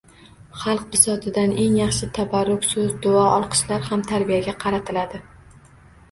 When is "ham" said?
3.91-4.05